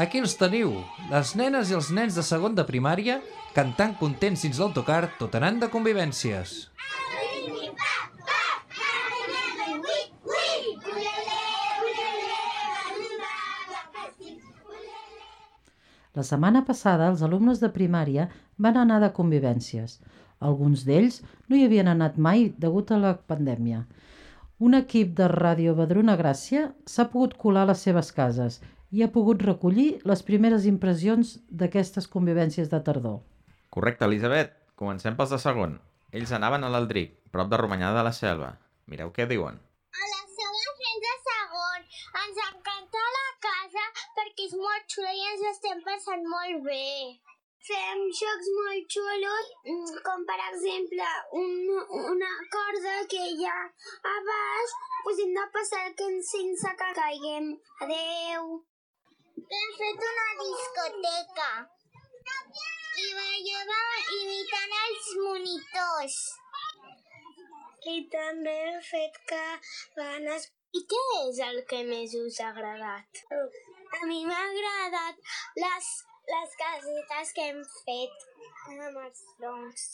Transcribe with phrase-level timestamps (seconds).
[0.00, 0.70] Aquí els teniu,
[1.10, 3.18] les nenes i els nens de segon de primària
[3.52, 6.54] cantant contents dins l'autocar tot anant de convivències.
[16.16, 20.00] La setmana passada els alumnes de primària van anar de convivències.
[20.40, 23.84] Alguns d'ells no hi havien anat mai degut a la pandèmia.
[24.64, 29.10] Un equip de Ràdio Badruna Gràcia s'ha pogut colar a les seves cases i ha
[29.14, 33.20] pogut recollir les primeres impressions d'aquestes convivències de tardor.
[33.70, 34.56] Correcte, Elisabet.
[34.80, 35.78] Comencem pels de segon.
[36.16, 38.54] Ells anaven a l'Aldric, prop de Romanyà de la Selva.
[38.90, 39.60] Mireu què diuen.
[39.94, 41.84] Hola, som els nens de segon.
[42.22, 43.84] Ens encanta la casa
[44.16, 46.88] perquè és molt xula i ens estem passant molt bé.
[47.68, 51.10] Fem jocs molt xulos, mm, com per exemple
[51.42, 51.52] un,
[52.14, 53.58] una corda que hi ha
[54.14, 57.52] a baix, doncs hem de passar que sense que caiguem.
[57.84, 58.50] Adeu.
[59.40, 61.46] Hem fet una discoteca
[63.02, 66.16] i ballàvem imitant els monitors.
[67.92, 70.48] I també hem fet cabanes.
[70.76, 73.22] I què és el que més us ha agradat?
[73.32, 75.22] A mi m'ha agradat
[75.62, 75.88] les,
[76.34, 78.26] les casetes que hem fet
[78.74, 79.86] amb els troncs.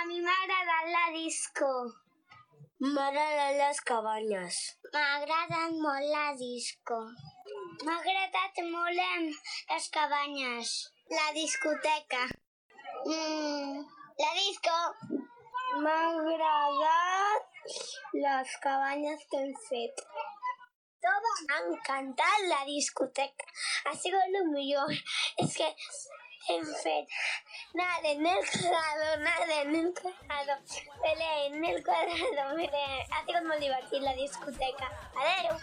[0.00, 1.72] A mi m'ha agradat la disco.
[2.84, 4.60] M'ha agradat les cabanyes.
[4.92, 7.00] M'ha agradat molt la disco.
[7.82, 9.24] M'ha agradat molt em,
[9.70, 10.72] les cabanyes.
[11.10, 12.20] La discoteca.
[13.04, 13.80] Mm,
[14.20, 14.74] la disco.
[15.82, 17.42] M'ha agradat
[18.24, 20.04] les cabanyes que hem fet.
[21.06, 23.50] Tot m'ha encantat la discoteca.
[23.86, 24.94] Ha sigut el millor.
[25.44, 25.70] És que
[26.54, 27.18] hem fet
[27.80, 30.60] nada en el cuadrado, nada en el cuadrado,
[31.02, 33.02] pelea en el cuadrado, pelea.
[33.10, 34.92] Ha sigut molt divertit la discoteca.
[35.24, 35.58] Adeu!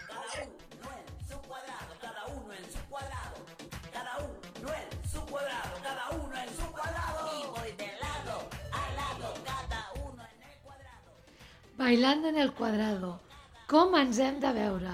[11.82, 13.20] Bailando en el quadrado.
[13.66, 14.92] Com ens hem de veure?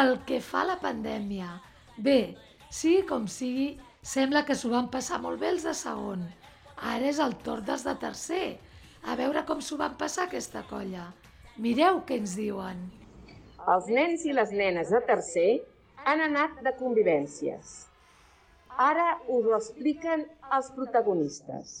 [0.00, 1.48] El que fa la pandèmia.
[1.98, 2.36] Bé,
[2.70, 3.66] sigui com sigui,
[4.12, 6.22] sembla que s'ho van passar molt bé els de segon.
[6.92, 8.46] Ara és el torn dels de tercer.
[9.02, 11.10] A veure com s'ho van passar aquesta colla.
[11.58, 12.86] Mireu què ens diuen.
[13.74, 15.50] Els nens i les nenes de tercer
[16.06, 17.89] han anat de convivències.
[18.80, 20.22] Ara us ho expliquen
[20.56, 21.72] els protagonistes.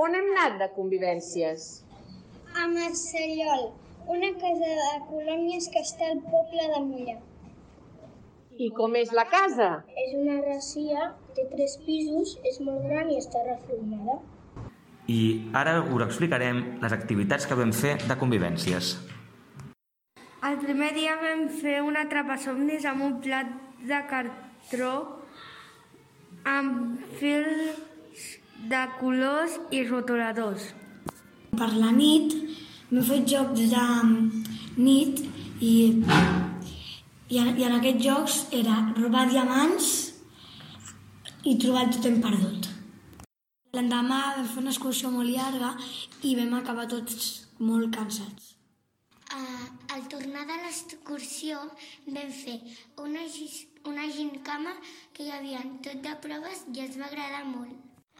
[0.00, 1.66] On hem anat de convivències?
[2.56, 3.66] A Marcellol,
[4.14, 7.18] una casa de colònies que està al poble de Mollà.
[8.64, 9.68] I com és la casa?
[10.06, 14.20] És una racia, té tres pisos, és molt gran i està reformada.
[15.12, 15.20] I
[15.60, 18.94] ara us explicarem les activitats que vam fer de convivències.
[20.48, 23.52] El primer dia vam fer un atrapasomnis amb un plat
[23.84, 24.00] de
[24.64, 25.20] cartró
[26.44, 27.80] amb fils
[28.68, 30.72] de colors i rotuladors.
[31.54, 32.32] Per la nit
[32.90, 33.84] m'he fet jocs de
[34.76, 35.20] nit
[35.60, 35.74] i,
[37.28, 39.90] i, en, i en aquests jocs era robar diamants
[41.44, 42.70] i trobar el totem perdut.
[43.74, 45.74] L'endemà vam fer una excursió molt llarga
[46.22, 48.52] i vam acabar tots molt cansats.
[49.34, 51.58] Uh, al tornar de l'excursió
[52.06, 52.60] vam fer
[53.02, 53.24] una,
[53.90, 54.74] una gincama
[55.12, 57.74] que hi havia tot de proves i ens va agradar molt.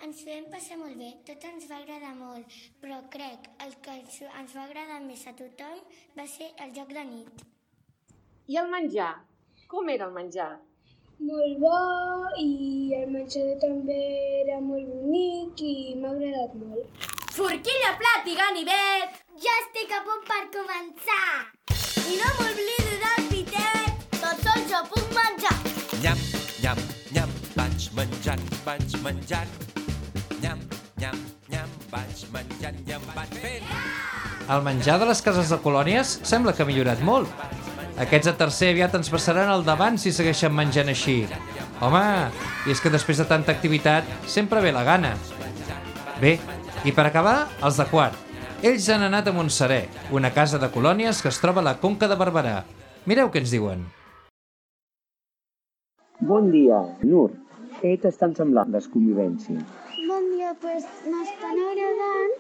[0.05, 4.55] Ens vam passar molt bé, tot ens va agradar molt, però crec el que ens,
[4.57, 5.81] va agradar més a tothom
[6.19, 7.45] va ser el joc de nit.
[8.53, 9.13] I el menjar?
[9.71, 10.51] Com era el menjar?
[11.25, 11.79] Molt bo
[12.43, 14.01] i el menjador també
[14.43, 17.07] era molt bonic i m'ha agradat molt.
[17.37, 19.23] Forquilla, plat i ganivet!
[19.47, 21.31] Ja estic a punt per començar!
[22.11, 23.34] I no m'oblido del
[24.69, 25.57] jo puc menjar!
[26.03, 26.21] Nyam,
[26.63, 26.81] nyam,
[27.15, 29.53] nyam, vaig menjant, vaig menjant.
[30.43, 30.61] Nyam,
[31.01, 31.21] nyam,
[31.53, 33.71] nyam, vaig menjant i em vaig fent.
[34.55, 37.31] El menjar de les cases de colònies sembla que ha millorat molt.
[38.01, 41.23] Aquests de tercer aviat ens passaran al davant si segueixen menjant així.
[41.85, 42.05] Home,
[42.67, 45.15] i és que després de tanta activitat sempre ve la gana.
[46.21, 46.39] Bé,
[46.85, 48.17] i per acabar, els de quart.
[48.65, 49.83] Ells han anat a Montserè,
[50.17, 52.63] una casa de colònies que es troba a la Conca de Barberà.
[53.05, 53.85] Mireu què ens diuen.
[56.23, 57.31] Bon dia, Nur.
[57.81, 59.63] Què t'estan semblant les convivències?
[60.07, 62.35] Bon dia, pues m'estan agradant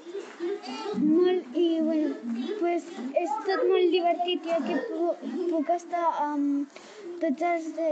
[1.00, 2.12] molt i bueno,
[2.60, 2.86] pues
[3.22, 6.78] és tot molt divertit i aquí puc, puc estar amb
[7.24, 7.88] tots els, de,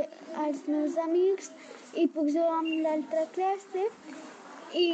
[0.47, 1.51] els meus amics
[1.99, 3.89] i puc jugar amb l'altra classe
[4.85, 4.87] i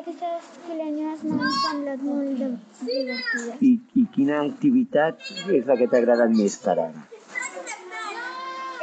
[0.00, 2.50] aquestes colònies m'han semblat molt de,
[2.82, 3.62] divertides.
[3.62, 5.22] I, I quina activitat
[5.60, 7.06] és la que t'ha agradat més per ara?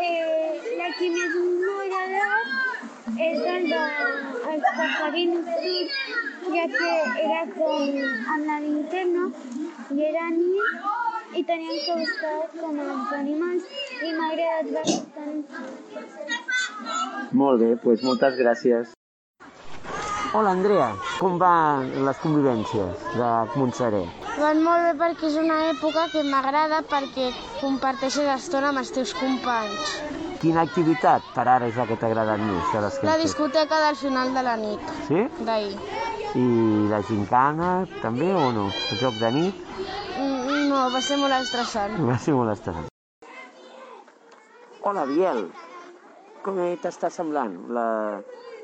[0.06, 0.45] el
[0.94, 3.80] que més m'ha agradat és el de
[4.52, 5.88] el safari nocturn,
[6.56, 6.90] ja que
[7.24, 7.88] era com
[8.34, 9.24] amb la Nintendo
[9.96, 13.66] i era nit i teníem que buscar com els animals
[14.02, 15.42] i m'ha agradat bastant.
[17.42, 18.94] Molt bé, doncs moltes gràcies.
[20.36, 20.92] Hola, Andrea.
[21.18, 24.26] Com van les convivències de Montserrat?
[24.38, 29.16] Van molt bé perquè és una època que m'agrada perquè comparteixes estona amb els teus
[29.16, 30.25] companys.
[30.46, 33.22] Quina activitat per ara és la que t'ha agradat més de les que La hem
[33.22, 33.26] fet?
[33.26, 35.22] discoteca del final de la nit, Sí?
[35.48, 35.72] d'ahir.
[36.38, 36.44] I
[36.92, 37.70] la gincana
[38.04, 38.66] també o no?
[38.92, 39.64] El joc de nit?
[40.20, 41.98] Mm, No, va ser molt estressant.
[42.12, 42.86] Va ser molt estrany.
[44.86, 45.50] Hola, Biel.
[46.46, 47.88] Com t'està semblant la...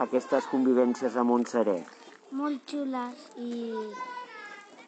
[0.06, 1.88] aquestes convivències a Montserrat?
[2.32, 3.74] Molt xules i,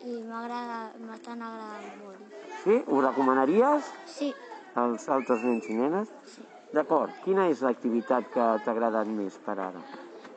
[0.05, 2.41] i m'agrada, m'estan agradant molt.
[2.63, 2.83] Sí?
[2.87, 4.33] Ho recomanaries Sí,
[4.75, 6.13] als altres nens i nenes?
[6.35, 6.45] Sí.
[6.73, 7.13] D'acord.
[7.25, 9.83] Quina és l'activitat que t'ha agradat més per ara?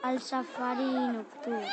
[0.08, 1.64] el safari nocturn.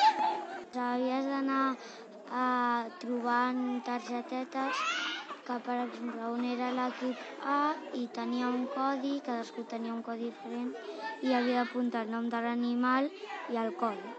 [0.74, 4.80] Havies d'anar uh, trobant targetetes
[5.46, 10.32] que, per exemple, un era l'equip A i tenia un codi, cadascú tenia un codi
[10.32, 10.72] diferent,
[11.22, 13.12] i havia d'apuntar el nom de l'animal
[13.54, 14.16] i el codi.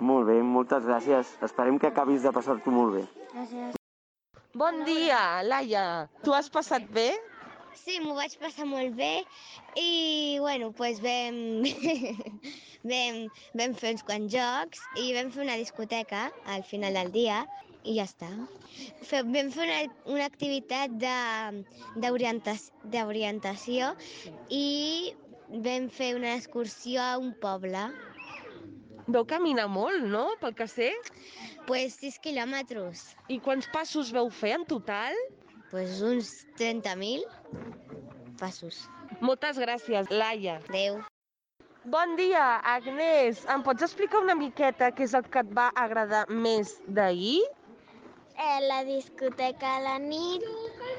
[0.00, 1.34] Molt bé, moltes gràcies.
[1.44, 3.04] Esperem que acabis de passar-t'ho molt bé.
[3.34, 3.76] Gràcies.
[4.54, 5.84] Bon dia, Laia.
[6.22, 7.10] Tu has passat bé?
[7.76, 9.24] Sí, m'ho vaig passar molt bé
[9.78, 11.36] i, bueno, doncs vam,
[12.90, 13.18] vam,
[13.60, 17.44] vam fer uns quants jocs i vam fer una discoteca al final del dia
[17.84, 18.28] i ja està.
[19.06, 19.80] Fe, vam fer una,
[20.16, 20.90] una activitat
[21.96, 23.94] d'orientació
[24.50, 25.14] i
[25.50, 27.88] vam fer una excursió a un poble.
[29.10, 30.90] Veu caminar molt, no?, pel que sé?
[31.66, 33.10] Pues 6 quilòmetres.
[33.32, 35.16] I quants passos veu fer en total?
[35.70, 37.22] Pues uns 30.000
[38.40, 38.88] passos.
[39.20, 40.58] Moltes gràcies, Laia.
[40.68, 40.98] Adéu.
[41.92, 43.44] Bon dia, Agnès.
[43.54, 47.38] Em pots explicar una miqueta què és el que et va agradar més d'ahir?
[48.40, 50.44] Eh, la discoteca a la nit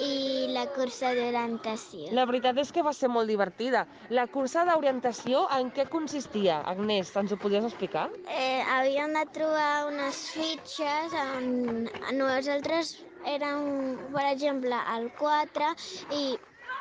[0.06, 2.08] i la cursa d'orientació.
[2.18, 3.86] La veritat és que va ser molt divertida.
[4.14, 6.62] La cursa d'orientació en què consistia?
[6.74, 8.08] Agnès, ens ho podries explicar?
[8.30, 13.62] Eh, havíem de trobar unes fitxes on nosaltres érem,
[14.16, 15.70] per exemple, el 4
[16.10, 16.24] i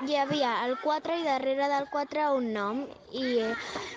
[0.09, 2.83] hi havia el 4 i darrere del 4 un nom
[3.25, 3.27] i,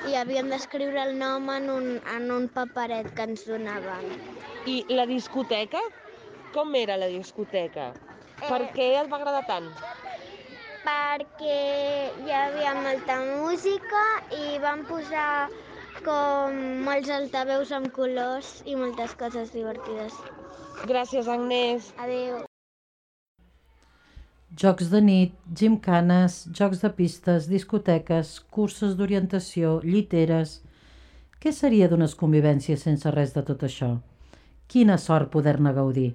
[0.09, 4.15] i havíem d'escriure el nom en un, en un paperet que ens donaven.
[4.65, 5.81] I la discoteca?
[6.57, 7.87] Com era la discoteca?
[8.47, 8.71] Per Eh.
[8.77, 9.71] què et va agradar tant?
[10.87, 11.57] Perquè
[12.23, 14.01] hi havia molta música
[14.37, 15.27] i van posar
[16.03, 20.15] com molts altaveus amb colors i moltes coses divertides.
[20.89, 21.93] Gràcies, Agnès.
[22.03, 22.41] Adéu.
[24.59, 30.61] Jocs de nit, gimcanes, jocs de pistes, discoteques, curses d'orientació, lliteres...
[31.43, 33.89] Què seria d'unes convivències sense res de tot això?
[34.71, 36.13] Quina sort poder-ne gaudir!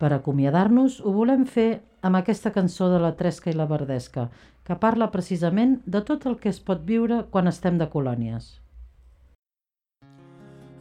[0.00, 1.68] Per acomiadar-nos, ho volem fer
[2.02, 4.26] amb aquesta cançó de la Tresca i la Verdesca,
[4.66, 8.56] que parla precisament de tot el que es pot viure quan estem de colònies.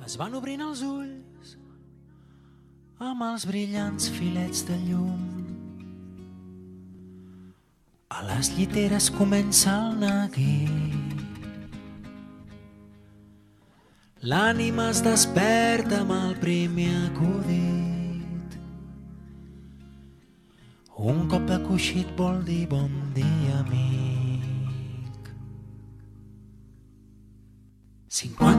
[0.05, 1.55] Es van obrint els ulls
[3.01, 5.23] amb els brillants filets de llum.
[8.13, 11.23] A les lliteres comença el neguit.
[14.29, 18.55] L'ànima es desperta amb el primer acudit.
[20.95, 25.33] Un cop de coixit vol dir bon dia, amic.
[28.15, 28.54] 50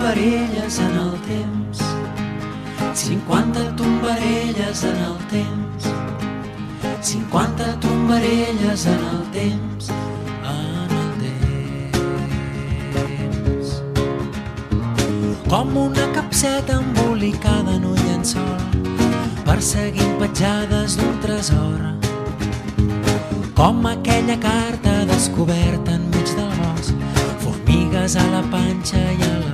[0.00, 1.78] tombarelles en el temps,
[2.94, 5.84] 50 tombarelles en el temps,
[7.02, 9.90] 50 tombarelles en el temps,
[10.42, 11.42] en el temps.
[15.50, 18.60] Com una capseta embolicada en un llençol,
[19.44, 21.80] perseguint petjades d'un tresor.
[23.54, 26.94] Com aquella carta descoberta enmig del bosc,
[27.44, 29.49] formigues a la panxa i al punt.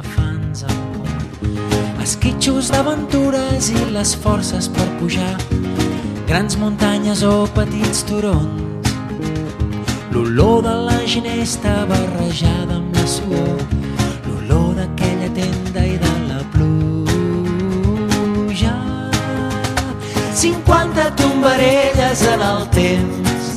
[2.07, 5.35] Esquitxos d'aventures i les forces per pujar,
[6.29, 8.93] grans muntanyes o petits turons.
[10.13, 13.59] L'olor de la ginesta barrejada amb la suor,
[14.29, 16.71] l'olor d'aquella tenda i de la pluja.
[20.45, 23.51] 50 tombarelles en el temps,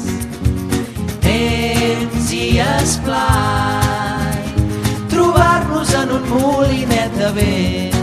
[1.30, 4.42] temps i esplai,
[5.14, 7.99] trobar-nos en un molinet de vent,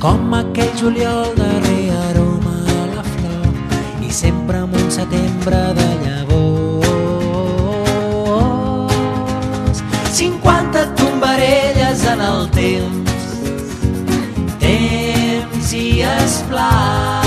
[0.00, 3.48] com aquell juliol darrer aroma a la flor
[4.00, 6.88] i sempre amb un setembre de llavors.
[10.16, 13.24] 50 tombarelles en el temps,
[14.64, 17.19] temps i esplats.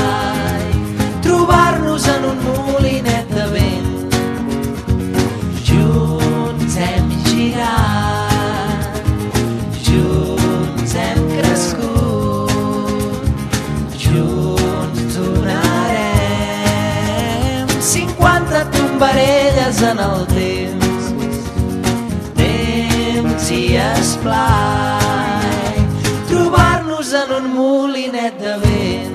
[28.64, 29.13] Molinet de vent